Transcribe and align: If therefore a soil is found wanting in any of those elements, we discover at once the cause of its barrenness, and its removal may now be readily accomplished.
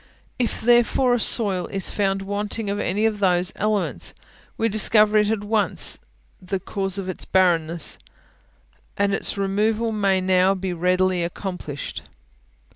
If 0.39 0.61
therefore 0.61 1.13
a 1.13 1.19
soil 1.19 1.67
is 1.67 1.91
found 1.91 2.23
wanting 2.23 2.69
in 2.69 2.81
any 2.81 3.05
of 3.05 3.19
those 3.19 3.53
elements, 3.55 4.15
we 4.57 4.67
discover 4.67 5.19
at 5.19 5.43
once 5.43 5.99
the 6.41 6.59
cause 6.59 6.97
of 6.97 7.07
its 7.07 7.23
barrenness, 7.23 7.99
and 8.97 9.13
its 9.13 9.37
removal 9.37 9.91
may 9.91 10.19
now 10.19 10.55
be 10.55 10.73
readily 10.73 11.21
accomplished. 11.23 12.01